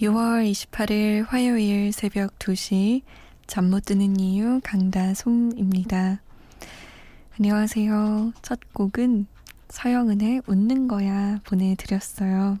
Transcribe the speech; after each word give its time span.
6월 0.00 0.50
28일 0.50 1.26
화요일 1.26 1.90
새벽 1.92 2.38
2시 2.38 3.00
잠 3.46 3.70
못 3.70 3.86
드는 3.86 4.20
이유 4.20 4.60
강다솜입니다. 4.62 6.20
안녕하세요. 7.38 8.32
첫 8.42 8.60
곡은 8.74 9.26
서영은의 9.68 10.42
웃는 10.46 10.88
거야 10.88 11.40
보내드렸어요. 11.44 12.58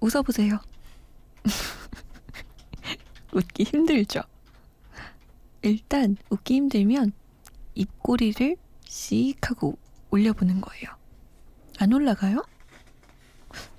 웃어보세요. 0.00 0.58
웃기 3.32 3.64
힘들죠? 3.64 4.20
일단 5.62 6.16
웃기 6.28 6.56
힘들면 6.56 7.12
입꼬리를 7.74 8.56
씩 8.84 9.50
하고 9.50 9.78
올려보는 10.10 10.60
거예요. 10.60 10.90
안 11.78 11.92
올라가요? 11.92 12.42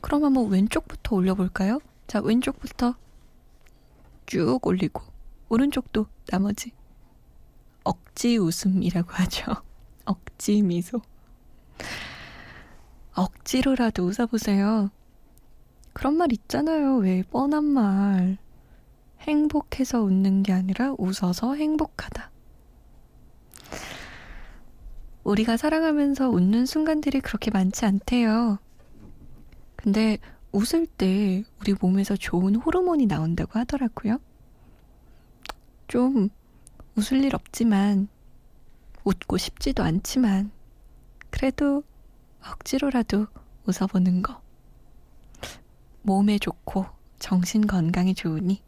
그럼 0.01 0.23
한번 0.23 0.49
왼쪽부터 0.49 1.15
올려볼까요? 1.15 1.79
자, 2.07 2.19
왼쪽부터 2.19 2.95
쭉 4.25 4.59
올리고, 4.65 5.01
오른쪽도 5.49 6.07
나머지. 6.29 6.71
억지 7.83 8.37
웃음이라고 8.37 9.09
하죠. 9.11 9.53
억지 10.05 10.61
미소. 10.61 11.01
억지로라도 13.13 14.03
웃어보세요. 14.03 14.91
그런 15.93 16.15
말 16.15 16.31
있잖아요. 16.31 16.97
왜 16.97 17.23
뻔한 17.23 17.63
말. 17.63 18.37
행복해서 19.21 20.01
웃는 20.01 20.43
게 20.43 20.53
아니라 20.53 20.93
웃어서 20.97 21.55
행복하다. 21.55 22.31
우리가 25.23 25.57
살아가면서 25.57 26.29
웃는 26.29 26.65
순간들이 26.65 27.19
그렇게 27.19 27.51
많지 27.51 27.85
않대요. 27.85 28.59
근데 29.77 30.17
웃을 30.51 30.85
때 30.85 31.43
우리 31.61 31.73
몸에서 31.79 32.17
좋은 32.17 32.55
호르몬이 32.55 33.05
나온다고 33.05 33.57
하더라고요. 33.59 34.19
좀 35.87 36.29
웃을 36.95 37.23
일 37.23 37.35
없지만, 37.35 38.09
웃고 39.05 39.37
싶지도 39.37 39.83
않지만, 39.83 40.51
그래도 41.29 41.83
억지로라도 42.43 43.27
웃어보는 43.65 44.23
거. 44.23 44.41
몸에 46.01 46.39
좋고 46.39 46.85
정신 47.19 47.67
건강에 47.67 48.13
좋으니 48.13 48.61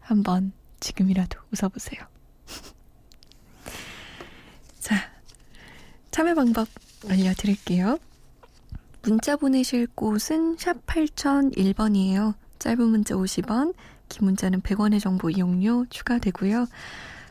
한번 0.00 0.52
지금이라도 0.80 1.38
웃어보세요. 1.52 2.00
자, 4.80 4.96
참여 6.10 6.34
방법 6.34 6.66
알려드릴게요. 7.08 7.98
문자 9.06 9.36
보내실 9.36 9.86
곳은 9.88 10.56
샵 10.56 10.86
8001번이에요. 10.86 12.32
짧은 12.58 12.88
문자 12.88 13.14
50원, 13.14 13.74
긴 14.08 14.24
문자는 14.24 14.62
100원의 14.62 14.98
정보 14.98 15.28
이용료 15.28 15.86
추가되고요. 15.90 16.66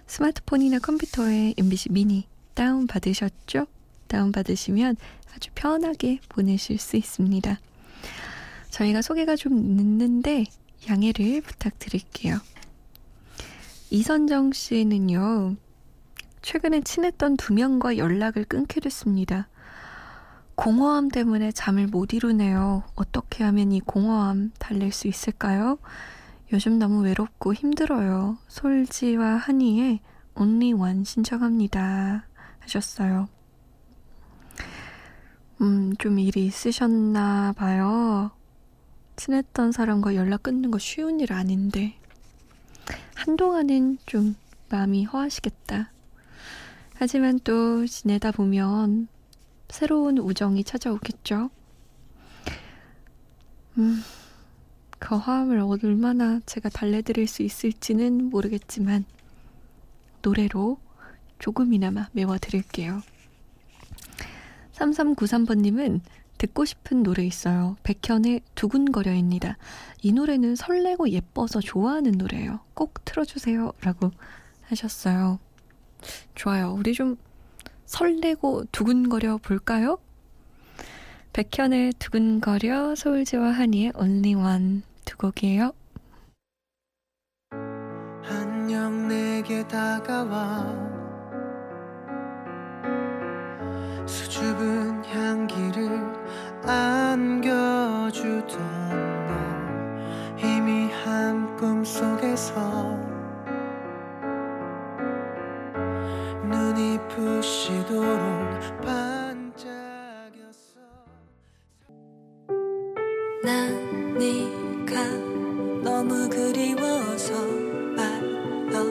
스마트폰이나 0.05 0.77
컴퓨터에 0.77 1.55
MBC 1.57 1.91
미니 1.91 2.27
다운 2.53 2.85
받으셨죠? 2.85 3.65
다운 4.07 4.31
받으시면 4.31 4.97
아주 5.35 5.49
편하게 5.55 6.19
보내실 6.29 6.77
수 6.77 6.95
있습니다. 6.95 7.59
저희가 8.69 9.01
소개가 9.01 9.35
좀 9.35 9.55
늦는데 9.55 10.45
양해를 10.87 11.41
부탁드릴게요. 11.41 12.37
이선정 13.89 14.53
씨는요, 14.53 15.55
최근에 16.43 16.81
친했던 16.81 17.37
두 17.37 17.53
명과 17.53 17.97
연락을 17.97 18.45
끊게 18.45 18.79
됐습니다. 18.79 19.47
공허함 20.55 21.09
때문에 21.09 21.51
잠을 21.51 21.87
못 21.87 22.13
이루네요. 22.13 22.83
어떻게 22.95 23.43
하면 23.43 23.71
이 23.71 23.79
공허함 23.79 24.51
달랠 24.59 24.91
수 24.91 25.07
있을까요? 25.07 25.79
요즘 26.51 26.77
너무 26.77 27.03
외롭고 27.03 27.53
힘들어요. 27.53 28.37
솔지와 28.47 29.35
한이의 29.37 29.99
Only 30.35 30.73
One 30.73 31.05
신청합니다. 31.05 32.27
하셨어요. 32.59 33.27
음, 35.61 35.93
좀 35.97 36.19
일이 36.19 36.45
있으셨나 36.45 37.53
봐요. 37.57 38.31
친했던 39.15 39.71
사람과 39.71 40.15
연락 40.15 40.43
끊는 40.43 40.71
거 40.71 40.77
쉬운 40.77 41.19
일 41.19 41.33
아닌데. 41.33 41.95
한동안은 43.15 43.99
좀 44.05 44.35
마음이 44.69 45.05
허하시겠다. 45.05 45.91
하지만 46.95 47.39
또 47.43 47.85
지내다 47.85 48.31
보면 48.31 49.07
새로운 49.73 50.19
우정이 50.19 50.63
찾아오겠죠. 50.63 51.49
음, 53.79 54.03
그 54.99 55.15
화음을 55.15 55.59
얼마나 55.59 56.39
제가 56.45 56.69
달래드릴 56.69 57.27
수 57.27 57.41
있을지는 57.41 58.29
모르겠지만, 58.29 59.03
노래로 60.21 60.77
조금이나마 61.39 62.07
메워드릴게요. 62.11 63.01
3393번님은 64.73 66.01
듣고 66.37 66.65
싶은 66.65 67.01
노래 67.01 67.25
있어요. 67.25 67.75
백현의 67.81 68.41
두근거려입니다. 68.53 69.57
이 70.03 70.11
노래는 70.11 70.55
설레고 70.55 71.09
예뻐서 71.09 71.61
좋아하는 71.61 72.11
노래예요. 72.11 72.59
꼭 72.75 73.03
틀어주세요. 73.05 73.73
라고 73.81 74.11
하셨어요. 74.67 75.39
좋아요. 76.35 76.75
우리 76.77 76.93
좀 76.93 77.17
설레고 77.85 78.65
두근거려 78.71 79.37
볼까요? 79.37 79.97
백현의 81.33 81.93
두근거려 81.99 82.95
서울지와 82.95 83.51
한이의 83.51 83.93
Only 83.95 84.35
One 84.35 84.83
두 85.05 85.17
곡이에요. 85.17 85.73
안녕 88.25 89.07
내게 89.07 89.67
다가와 89.67 90.93
수줍은 94.05 95.03
향기를 95.05 95.89
안겨주던 96.63 98.57
너 99.27 99.33
희미한 100.37 101.55
꿈속에서 101.57 103.02
부시도록 107.15 108.81
반짝였어. 108.81 109.61
난 113.43 114.17
네가 114.17 115.05
너무 115.83 116.27
그리워서 116.27 117.33
말로 117.95 118.83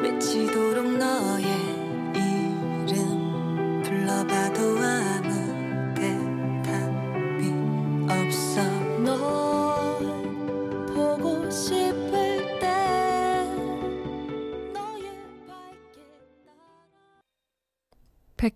맺히도록 0.00 0.96
너의 0.96 1.48
이름 2.14 3.82
불러봐도 3.82 4.78
아 4.78 4.99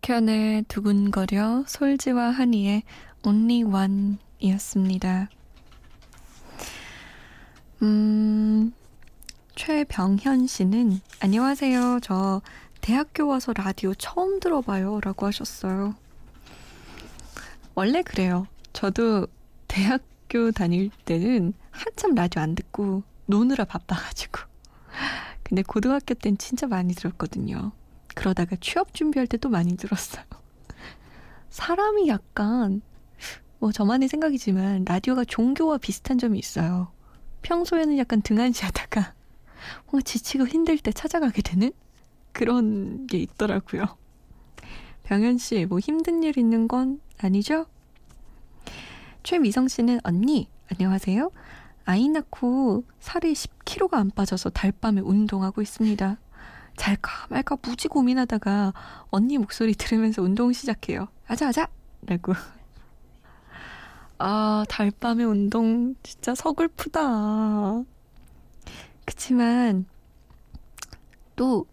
백현의 0.03 0.65
두근거려 0.65 1.65
솔지와 1.67 2.31
한이의 2.31 2.83
Only 3.25 3.63
One 3.63 4.17
이었습니다. 4.41 5.29
음, 7.83 8.73
최병현 9.55 10.47
씨는 10.47 11.01
안녕하세요. 11.21 12.01
저 12.03 12.43
대학교 12.81 13.29
와서 13.29 13.53
라디오 13.53 13.95
처음 13.95 14.41
들어봐요. 14.41 15.01
라고 15.01 15.27
하셨어요. 15.27 15.95
원래 17.75 18.03
그래요. 18.03 18.47
저도 18.73 19.27
대학교 19.69 20.51
다닐 20.51 20.91
때는 21.05 21.53
한참 21.71 22.15
라디오 22.15 22.43
안 22.43 22.55
듣고 22.55 23.03
노느라 23.27 23.65
바빠가지고. 23.65 24.41
근데 25.43 25.63
고등학교 25.63 26.15
땐 26.15 26.37
진짜 26.39 26.67
많이 26.67 26.95
들었거든요. 26.95 27.73
그러다가 28.15 28.57
취업 28.61 28.95
준비할 28.95 29.27
때 29.27 29.37
또 29.37 29.49
많이 29.49 29.77
들었어요. 29.77 30.25
사람이 31.51 32.09
약간, 32.09 32.81
뭐 33.59 33.73
저만의 33.73 34.09
생각이지만 34.09 34.85
라디오가 34.85 35.25
종교와 35.25 35.79
비슷한 35.79 36.19
점이 36.19 36.39
있어요. 36.39 36.93
평소에는 37.43 37.99
약간 37.99 38.23
등한시 38.23 38.65
하다가 38.65 39.15
뭔가 39.91 40.05
지치고 40.05 40.47
힘들 40.47 40.79
때 40.79 40.93
찾아가게 40.93 41.43
되는 41.43 41.73
그런 42.33 43.07
게 43.07 43.19
있더라고요. 43.19 43.85
병현 45.05 45.39
씨, 45.39 45.67
뭐 45.67 45.79
힘든 45.79 46.23
일 46.23 46.39
있는 46.39 46.67
건 46.67 47.01
아니죠? 47.19 47.67
최미성 49.23 49.69
씨는 49.69 50.01
언니, 50.05 50.49
안녕하세요. 50.73 51.31
아이 51.85 52.09
낳고 52.09 52.85
살이 52.99 53.35
10kg가 53.35 53.95
안 53.95 54.11
빠져서 54.11 54.51
달밤에 54.51 55.03
운동하고 55.03 55.61
있습니다. 55.61 56.19
잘까 56.77 57.27
말까 57.31 57.57
무지 57.63 57.89
고민하다가 57.89 58.73
언니 59.11 59.39
목소리 59.39 59.75
들으면서 59.75 60.23
운동 60.23 60.53
시작해요. 60.53 61.09
아자 61.27 61.49
아자! 61.49 61.69
라고. 62.03 62.35
아, 64.19 64.65
달밤에 64.69 65.25
운동 65.25 65.95
진짜 66.03 66.35
서글프다. 66.35 67.83
그치만 69.05 69.87
또 71.37 71.67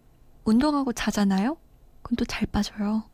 운동하고 0.44 0.92
자잖아요? 0.92 1.56
그럼 2.02 2.16
또 2.16 2.24
잘 2.24 2.46
빠져요. 2.46 3.04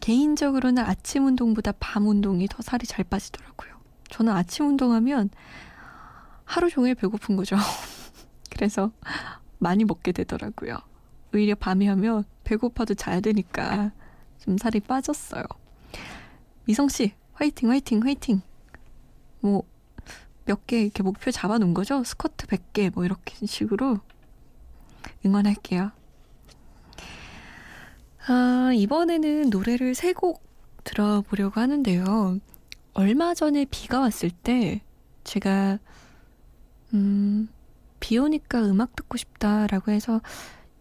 개인적으로는 0.00 0.84
아침 0.84 1.26
운동보다 1.26 1.72
밤 1.72 2.06
운동이 2.06 2.46
더 2.48 2.62
살이 2.62 2.86
잘 2.86 3.04
빠지더라고요. 3.04 3.74
저는 4.10 4.32
아침 4.32 4.66
운동하면 4.68 5.30
하루 6.44 6.70
종일 6.70 6.94
배고픈 6.94 7.36
거죠. 7.36 7.56
그래서 8.50 8.92
많이 9.58 9.84
먹게 9.84 10.12
되더라고요. 10.12 10.78
오히려 11.34 11.54
밤에 11.54 11.86
하면 11.88 12.24
배고파도 12.44 12.94
자야 12.94 13.20
되니까 13.20 13.92
좀 14.38 14.56
살이 14.56 14.80
빠졌어요. 14.80 15.44
미성 16.64 16.88
씨, 16.88 17.12
화이팅, 17.34 17.70
화이팅, 17.70 18.02
화이팅. 18.02 18.42
뭐, 19.40 19.62
몇 20.46 20.66
개 20.66 20.82
이렇게 20.82 21.02
목표 21.02 21.30
잡아 21.30 21.58
놓은 21.58 21.74
거죠? 21.74 22.02
스쿼트 22.04 22.46
100개, 22.46 22.92
뭐, 22.94 23.04
이렇게 23.04 23.46
식으로 23.46 23.98
응원할게요. 25.26 25.90
아, 28.26 28.72
이번에는 28.74 29.50
노래를 29.50 29.94
세 29.94 30.12
곡 30.12 30.42
들어보려고 30.84 31.60
하는데요. 31.60 32.38
얼마 32.94 33.34
전에 33.34 33.66
비가 33.70 34.00
왔을 34.00 34.30
때 34.30 34.80
제가 35.24 35.78
음, 36.94 37.48
비 38.00 38.18
오니까 38.18 38.64
음악 38.64 38.96
듣고 38.96 39.16
싶다라고 39.16 39.92
해서 39.92 40.20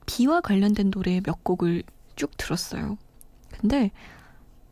비와 0.06 0.42
관련된 0.42 0.92
노래 0.92 1.22
몇 1.22 1.44
곡을 1.44 1.84
쭉 2.16 2.36
들었어요. 2.38 2.98
근데 3.60 3.92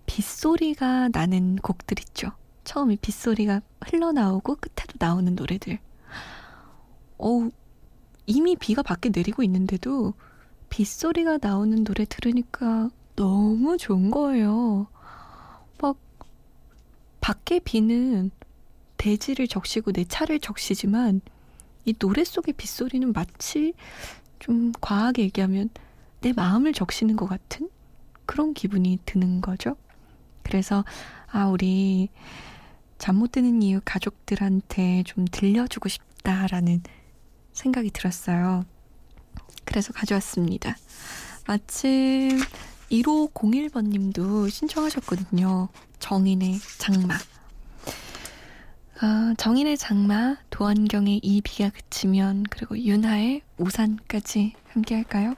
빗소리가 0.05 1.09
나는 1.11 1.55
곡들 1.57 1.99
있죠. 1.99 2.31
처음에 2.63 2.97
빗소리가 2.97 3.61
흘러나오고 3.81 4.55
끝에도 4.55 4.93
나오는 4.99 5.35
노래들. 5.35 5.79
어우, 7.17 7.51
이미 8.25 8.55
비가 8.55 8.81
밖에 8.81 9.09
내리고 9.09 9.43
있는데도 9.43 10.13
빗소리가 10.69 11.39
나오는 11.41 11.83
노래 11.83 12.05
들으니까 12.05 12.89
너무 13.15 13.77
좋은 13.77 14.11
거예요. 14.11 14.87
막, 15.81 15.97
밖에 17.21 17.59
비는 17.59 18.31
대지를 18.97 19.47
적시고 19.47 19.91
내 19.91 20.03
차를 20.05 20.39
적시지만 20.39 21.21
이 21.85 21.93
노래 21.93 22.23
속의 22.23 22.55
빗소리는 22.55 23.13
마치 23.13 23.73
좀 24.39 24.71
과하게 24.81 25.23
얘기하면 25.23 25.69
내 26.21 26.33
마음을 26.33 26.73
적시는 26.73 27.15
것 27.15 27.27
같은 27.27 27.69
그런 28.25 28.53
기분이 28.53 28.99
드는 29.05 29.41
거죠. 29.41 29.75
그래서, 30.43 30.83
아, 31.31 31.47
우리 31.47 32.09
잠 32.97 33.17
못 33.17 33.31
드는 33.31 33.61
이유 33.61 33.81
가족들한테 33.85 35.03
좀 35.03 35.25
들려주고 35.29 35.89
싶다라는 35.89 36.81
생각이 37.53 37.91
들었어요. 37.91 38.65
그래서 39.63 39.93
가져왔습니다. 39.93 40.75
마침 41.47 42.39
1501번 42.91 43.87
님도 43.89 44.49
신청하셨거든요. 44.49 45.69
정인의 45.99 46.59
장마. 46.79 47.15
아, 49.01 49.33
정인의 49.37 49.77
장마, 49.77 50.37
도안경의 50.49 51.19
이 51.21 51.41
비가 51.41 51.69
그치면, 51.69 52.43
그리고 52.49 52.77
윤하의 52.77 53.41
우산까지 53.57 54.53
함께 54.69 54.95
할까요? 54.95 55.35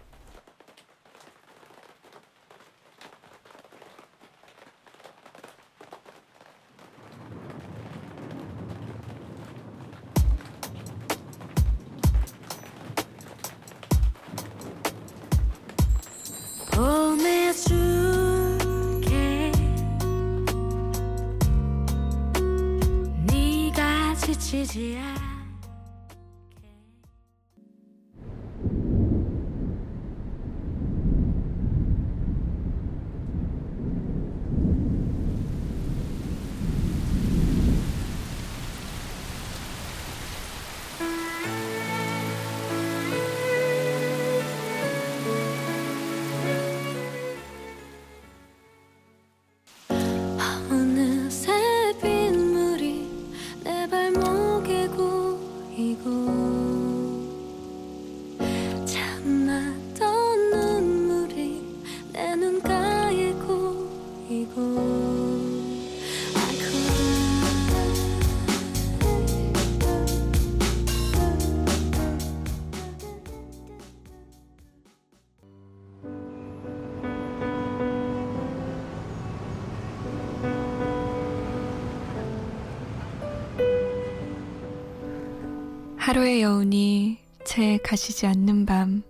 하루의 86.08 86.42
여운이 86.42 87.18
채 87.44 87.78
가시지 87.84 88.28
않는 88.28 88.66
밤. 88.66 89.04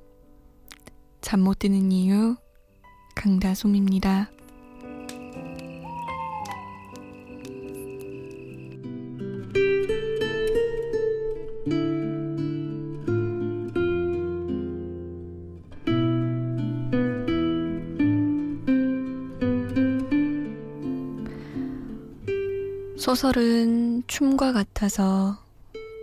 잠 1.21 1.41
못 1.41 1.59
드는 1.59 1.91
이유, 1.91 2.35
강다솜입니다. 3.13 4.31
소설은 22.97 24.01
춤과 24.07 24.51
같아서 24.51 25.46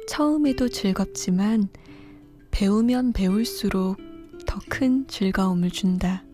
처음에도 0.07 0.69
즐겁지만 0.69 1.69
배우면 2.51 3.13
배울수록 3.13 3.97
더 4.47 4.61
큰 4.69 5.07
즐거움을 5.09 5.71
준다. 5.71 6.25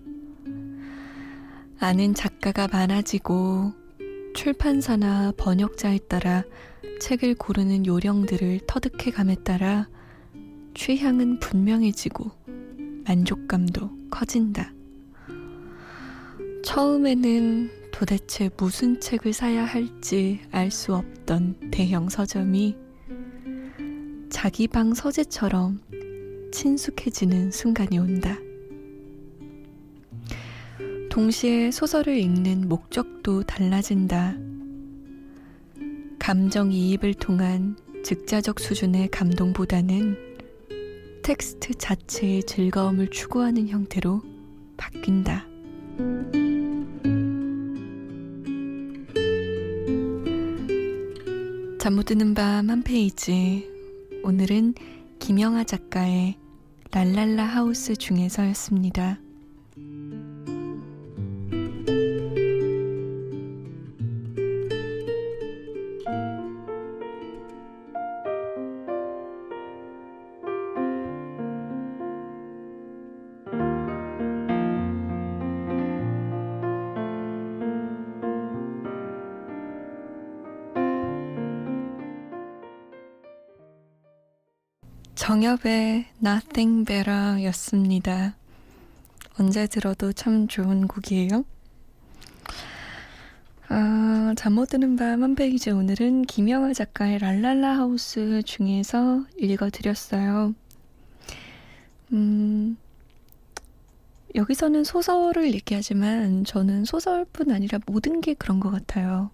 아는 1.78 2.14
작가가 2.14 2.68
많아지고 2.68 3.72
출판사나 4.34 5.32
번역자에 5.36 5.98
따라 6.08 6.42
책을 7.00 7.34
고르는 7.36 7.86
요령들을 7.86 8.60
터득해 8.66 9.10
감에 9.12 9.36
따라 9.36 9.88
취향은 10.74 11.40
분명해지고 11.40 12.30
만족감도 13.06 13.90
커진다. 14.10 14.72
처음에는 16.62 17.70
도대체 17.92 18.50
무슨 18.56 19.00
책을 19.00 19.32
사야 19.32 19.64
할지 19.64 20.40
알 20.50 20.70
수 20.70 20.94
없던 20.94 21.70
대형 21.70 22.08
서점이 22.08 22.76
자기 24.30 24.68
방 24.68 24.94
서재처럼 24.94 25.80
친숙해지는 26.52 27.50
순간이 27.50 27.98
온다. 27.98 28.38
동시에 31.10 31.70
소설을 31.70 32.16
읽는 32.16 32.68
목적도 32.68 33.42
달라진다. 33.42 34.36
감정이입을 36.18 37.14
통한 37.14 37.76
즉자적 38.04 38.60
수준의 38.60 39.08
감동보다는 39.08 40.16
텍스트 41.22 41.74
자체의 41.74 42.44
즐거움을 42.44 43.08
추구하는 43.08 43.68
형태로 43.68 44.22
바뀐다. 44.76 45.46
잠 51.78 51.94
못 51.94 52.04
드는 52.04 52.34
밤 52.34 52.70
한 52.70 52.82
페이지. 52.82 53.69
오늘은 54.22 54.74
김영하 55.18 55.64
작가의 55.64 56.36
랄랄라 56.92 57.42
하우스 57.44 57.96
중에서였습니다. 57.96 59.18
정엽의 85.30 86.06
Nothing 86.20 86.84
Better 86.84 87.44
였습니다. 87.44 88.34
언제 89.38 89.68
들어도 89.68 90.12
참 90.12 90.48
좋은 90.48 90.88
곡이에요. 90.88 91.44
아, 93.68 94.34
잠못 94.36 94.70
드는 94.70 94.96
밤 94.96 95.22
한 95.22 95.36
페이지 95.36 95.70
오늘은 95.70 96.22
김영하 96.22 96.72
작가의 96.72 97.20
랄랄라 97.20 97.76
하우스 97.76 98.42
중에서 98.42 99.24
읽어드렸어요. 99.38 100.52
음, 102.12 102.76
여기서는 104.34 104.82
소설을 104.82 105.54
얘기하지만 105.54 106.44
저는 106.44 106.84
소설뿐 106.84 107.52
아니라 107.52 107.78
모든 107.86 108.20
게 108.20 108.34
그런 108.34 108.58
것 108.58 108.72
같아요. 108.72 109.30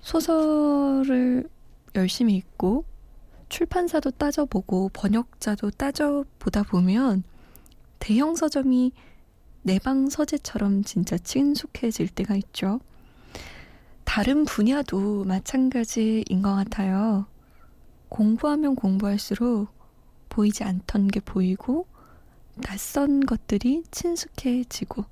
소설을 0.00 1.48
열심히 1.94 2.34
읽고 2.34 2.97
출판사도 3.48 4.12
따져보고 4.12 4.90
번역자도 4.92 5.70
따져보다 5.72 6.62
보면 6.62 7.22
대형 7.98 8.34
서점이 8.34 8.92
내방 9.62 10.08
서재처럼 10.08 10.84
진짜 10.84 11.18
친숙해질 11.18 12.08
때가 12.08 12.36
있죠. 12.36 12.80
다른 14.04 14.44
분야도 14.44 15.24
마찬가지인 15.24 16.42
것 16.42 16.54
같아요. 16.54 17.26
공부하면 18.08 18.74
공부할수록 18.74 19.68
보이지 20.28 20.64
않던 20.64 21.08
게 21.08 21.20
보이고 21.20 21.86
낯선 22.62 23.26
것들이 23.26 23.82
친숙해지고 23.90 25.04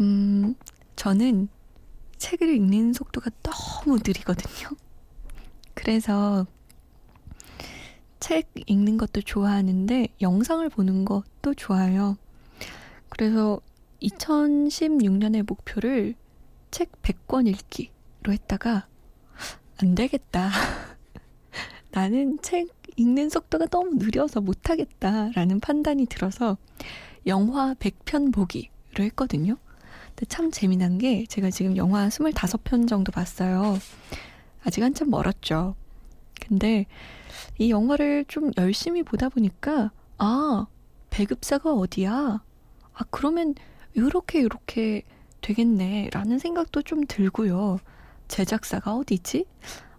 음, 0.00 0.54
저는 0.96 1.48
책을 2.16 2.48
읽는 2.48 2.94
속도가 2.94 3.30
너무 3.42 3.98
느리거든요. 3.98 4.70
그래서 5.84 6.46
책 8.18 8.50
읽는 8.66 8.96
것도 8.96 9.20
좋아하는데 9.20 10.08
영상을 10.22 10.66
보는 10.70 11.04
것도 11.04 11.52
좋아요. 11.54 12.16
그래서 13.10 13.60
2016년의 14.00 15.46
목표를 15.46 16.14
책 16.70 16.90
100권 17.02 17.46
읽기로 17.48 18.32
했다가 18.32 18.86
안 19.76 19.94
되겠다. 19.94 20.48
나는 21.92 22.38
책 22.40 22.68
읽는 22.96 23.28
속도가 23.28 23.66
너무 23.66 23.96
느려서 23.96 24.40
못하겠다라는 24.40 25.60
판단이 25.60 26.06
들어서 26.06 26.56
영화 27.26 27.74
100편 27.74 28.32
보기로 28.32 29.04
했거든요. 29.04 29.58
근데 30.06 30.24
참 30.30 30.50
재미난 30.50 30.96
게 30.96 31.26
제가 31.26 31.50
지금 31.50 31.76
영화 31.76 32.08
25편 32.08 32.88
정도 32.88 33.12
봤어요. 33.12 33.76
아직 34.64 34.82
한참 34.82 35.10
멀었죠. 35.10 35.74
근데 36.40 36.86
이 37.58 37.70
영화를 37.70 38.24
좀 38.26 38.50
열심히 38.58 39.02
보다 39.02 39.28
보니까 39.28 39.90
아, 40.18 40.66
배급사가 41.10 41.72
어디야? 41.72 42.42
아, 42.92 43.04
그러면 43.10 43.54
요렇게 43.96 44.42
요렇게 44.42 45.02
되겠네 45.40 46.10
라는 46.12 46.38
생각도 46.38 46.82
좀 46.82 47.06
들고요. 47.06 47.78
제작사가 48.28 48.96
어디지? 48.96 49.46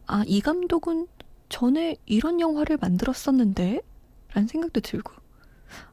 아, 0.08 0.24
이 0.26 0.42
감독은 0.42 1.08
전에 1.50 1.96
이런 2.06 2.40
영화를 2.40 2.78
만들었었는데? 2.78 3.82
라는 4.34 4.48
생각도 4.48 4.82
들고. 4.82 5.14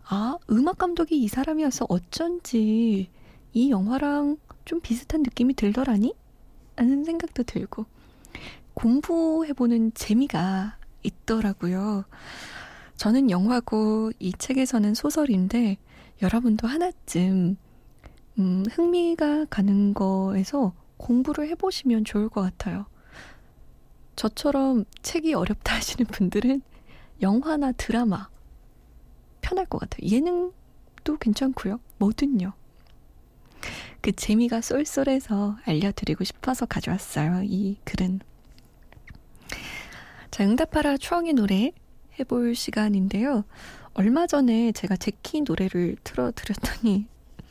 아, 0.08 0.38
음악 0.50 0.78
감독이 0.78 1.22
이 1.22 1.28
사람이어서 1.28 1.86
어쩐지 1.88 3.08
이 3.52 3.70
영화랑 3.70 4.38
좀 4.64 4.80
비슷한 4.80 5.22
느낌이 5.22 5.54
들더라니? 5.54 6.14
라는 6.76 7.04
생각도 7.04 7.42
들고. 7.42 7.86
공부해보는 8.74 9.92
재미가 9.94 10.76
있더라고요. 11.02 12.04
저는 12.96 13.30
영화고 13.30 14.12
이 14.18 14.32
책에서는 14.32 14.94
소설인데 14.94 15.76
여러분도 16.22 16.68
하나쯤 16.68 17.56
음, 18.38 18.64
흥미가 18.70 19.46
가는 19.46 19.92
거에서 19.92 20.72
공부를 20.96 21.48
해보시면 21.48 22.04
좋을 22.04 22.28
것 22.28 22.42
같아요. 22.42 22.86
저처럼 24.16 24.84
책이 25.02 25.34
어렵다 25.34 25.74
하시는 25.76 26.06
분들은 26.06 26.62
영화나 27.22 27.72
드라마 27.72 28.28
편할 29.40 29.66
것 29.66 29.78
같아요. 29.78 30.08
예능도 30.08 31.16
괜찮고요. 31.20 31.80
뭐든요. 31.98 32.52
그 34.00 34.12
재미가 34.12 34.60
쏠쏠해서 34.60 35.56
알려드리고 35.64 36.24
싶어서 36.24 36.66
가져왔어요. 36.66 37.42
이 37.44 37.78
글은. 37.84 38.20
자, 40.32 40.44
응답하라 40.44 40.96
추억의 40.96 41.34
노래 41.34 41.72
해볼 42.18 42.54
시간인데요. 42.54 43.44
얼마 43.92 44.26
전에 44.26 44.72
제가 44.72 44.96
제키 44.96 45.42
노래를 45.42 45.96
틀어드렸더니 46.02 47.06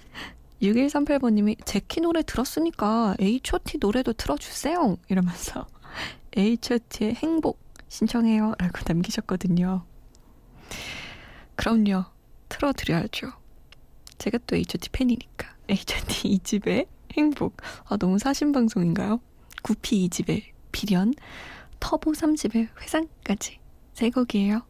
6138번님이 0.64 1.64
제키 1.64 2.02
노래 2.02 2.24
들었으니까 2.24 3.16
H.O.T 3.20 3.78
노래도 3.80 4.14
틀어주세요 4.14 4.98
이러면서 5.10 5.68
H.O.T의 6.36 7.14
행복 7.14 7.60
신청해요 7.88 8.56
라고 8.58 8.80
남기셨거든요. 8.88 9.86
그럼요. 11.56 12.06
틀어드려야죠. 12.50 13.32
제가 14.18 14.40
또 14.48 14.56
H.O.T 14.56 14.90
팬이니까 14.90 15.56
H.O.T 15.70 16.30
이 16.30 16.40
집의 16.40 16.88
행복 17.16 17.58
아 17.86 17.98
너무 17.98 18.18
사신방송인가요? 18.18 19.22
구피 19.62 20.06
이 20.06 20.10
집의 20.10 20.52
비련 20.72 21.14
터보 21.82 22.14
30의 22.14 22.70
회상까지 22.80 23.60
세 23.92 24.10
곡이에요. 24.10 24.62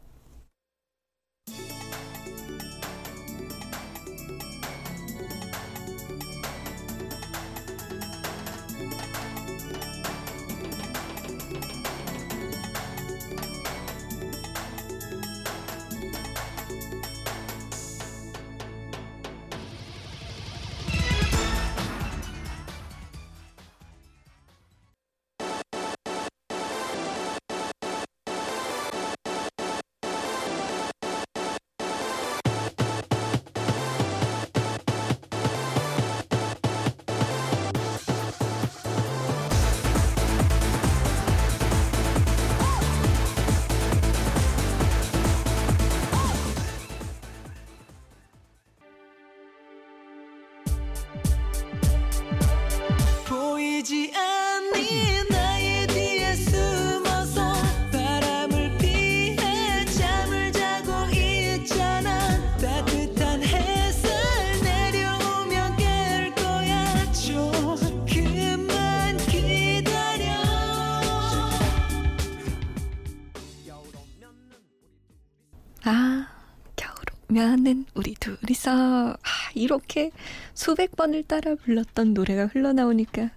면은 77.32 77.86
우리 77.94 78.14
둘이서 78.14 79.12
아, 79.12 79.16
이렇게 79.54 80.10
수백 80.54 80.96
번을 80.96 81.22
따라 81.24 81.54
불렀던 81.54 82.14
노래가 82.14 82.46
흘러나오니까 82.46 83.30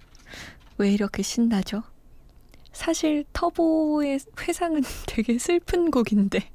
왜 0.78 0.92
이렇게 0.92 1.22
신나죠? 1.22 1.82
사실 2.72 3.24
터보의 3.32 4.20
회상은 4.40 4.82
되게 5.08 5.38
슬픈 5.38 5.90
곡인데 5.90 6.50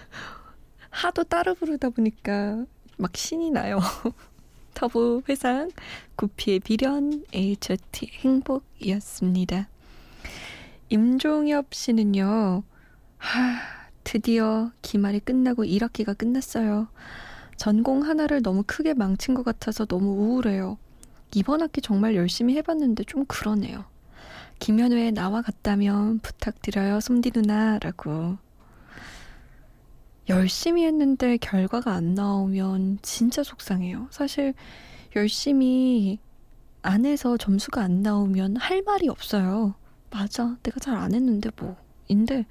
하도 0.90 1.24
따로 1.24 1.54
부르다 1.54 1.90
보니까 1.90 2.64
막 2.96 3.16
신이 3.16 3.50
나요. 3.50 3.80
터보 4.74 5.22
회상, 5.28 5.70
구피의 6.16 6.60
비련, 6.60 7.24
H.O.T 7.32 8.10
행복이었습니다. 8.20 9.68
임종엽 10.90 11.72
씨는요, 11.72 12.62
하, 13.16 13.75
드디어 14.06 14.70
기말이 14.82 15.18
끝나고 15.18 15.64
1학기가 15.64 16.16
끝났어요. 16.16 16.86
전공 17.56 18.04
하나를 18.04 18.40
너무 18.40 18.62
크게 18.64 18.94
망친 18.94 19.34
것 19.34 19.44
같아서 19.44 19.84
너무 19.84 20.10
우울해요. 20.10 20.78
이번 21.34 21.60
학기 21.60 21.80
정말 21.80 22.14
열심히 22.14 22.54
해봤는데 22.56 23.02
좀 23.02 23.24
그러네요. 23.26 23.84
김현우의 24.60 25.10
나와 25.10 25.42
같다면 25.42 26.20
부탁드려요, 26.20 27.00
솜디 27.00 27.32
누나라고. 27.34 28.38
열심히 30.28 30.84
했는데 30.84 31.36
결과가 31.38 31.92
안 31.92 32.14
나오면 32.14 33.00
진짜 33.02 33.42
속상해요. 33.42 34.06
사실 34.10 34.54
열심히 35.16 36.20
안 36.80 37.04
해서 37.04 37.36
점수가 37.36 37.82
안 37.82 38.02
나오면 38.02 38.56
할 38.58 38.82
말이 38.82 39.08
없어요. 39.08 39.74
맞아. 40.10 40.56
내가 40.62 40.78
잘 40.78 40.94
안 40.94 41.12
했는데 41.12 41.50
뭐. 41.56 41.76
인데 42.08 42.46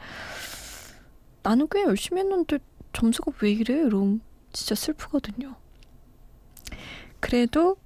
나는 1.46 1.68
꽤 1.70 1.84
열심히 1.84 2.22
했는데 2.22 2.58
점수가 2.92 3.34
왜 3.44 3.52
이래? 3.52 3.76
이러면 3.76 4.20
진짜 4.52 4.74
슬프거든요. 4.74 5.56
그래도 7.20 7.78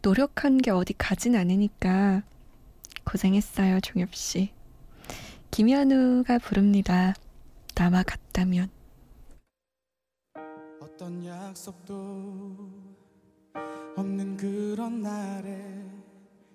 노력한 0.00 0.56
게 0.56 0.70
어디 0.70 0.94
가진 0.94 1.36
않으니까 1.36 2.22
고생했어요, 3.04 3.80
종엽 3.80 4.14
씨. 4.14 4.50
김현우가 5.50 6.38
부릅니다. 6.38 7.12
남아 7.74 8.02
같다면. 8.04 8.70
어떤 10.80 11.22
약속도 11.26 12.56
없는 13.94 14.38
그런 14.38 15.02
날에 15.02 15.84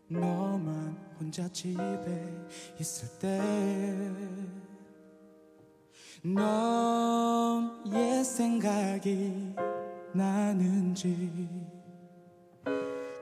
너만 0.08 0.98
혼자 1.20 1.48
집에 1.50 2.48
있을 2.80 3.20
때 3.20 4.59
너의 6.22 7.94
생각이 8.26 9.54
나는지 10.14 11.48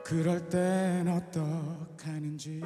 그럴 0.04 0.48
땐 0.48 1.06
어떡하는지 1.06 2.60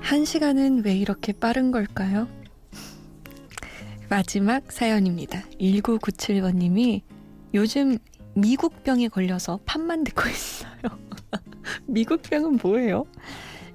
한 0.00 0.24
시간은 0.24 0.84
왜 0.84 0.94
이렇게 0.94 1.32
빠른 1.32 1.72
걸까요? 1.72 2.28
마지막 4.08 4.70
사연입니다. 4.70 5.42
1997번님이 5.58 7.02
요즘 7.54 7.98
미국병에 8.34 9.08
걸려서 9.08 9.60
팝만 9.64 10.04
듣고 10.04 10.28
있어요. 10.30 10.98
미국병은 11.86 12.58
뭐예요? 12.62 13.04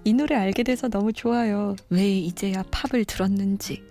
이 0.03 0.13
노래 0.13 0.35
알게 0.35 0.63
돼서 0.63 0.87
너무 0.87 1.13
좋아요. 1.13 1.75
왜 1.89 2.09
이제야 2.09 2.63
팝을 2.71 3.05
들었는지. 3.05 3.83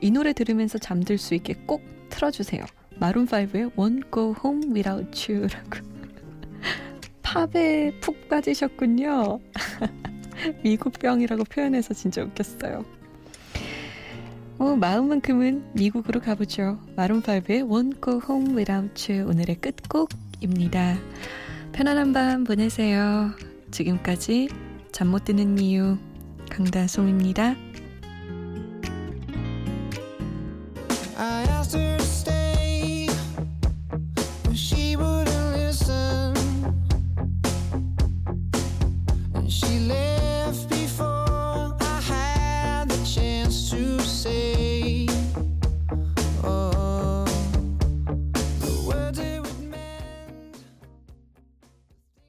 이 0.00 0.10
노래 0.10 0.32
들으면서 0.32 0.78
잠들 0.78 1.18
수 1.18 1.34
있게 1.34 1.54
꼭 1.66 1.82
틀어주세요. 2.08 2.64
마룬5의 3.00 3.74
Won't 3.76 4.12
Go 4.12 4.34
Home 4.44 4.72
Without 4.74 5.32
You라고. 5.32 5.90
팝에 7.22 7.92
푹 8.00 8.28
빠지셨군요. 8.28 9.40
미국병이라고 10.64 11.44
표현해서 11.44 11.94
진짜 11.94 12.22
웃겼어요. 12.22 12.84
어, 14.60 14.76
마음만큼은 14.76 15.70
미국으로 15.72 16.20
가보죠. 16.20 16.78
마룬5의 16.94 17.66
Won't 17.66 18.04
Go 18.04 18.20
Home 18.28 18.54
Without 18.54 19.10
You 19.10 19.26
오늘의 19.26 19.56
끝곡입니다. 19.56 20.98
편안한 21.72 22.12
밤 22.12 22.44
보내세요. 22.44 23.30
지금까지 23.70 24.50
잠 24.92 25.08
못 25.08 25.24
드는 25.24 25.58
이유 25.58 25.96
강다솜입니다. 26.50 27.56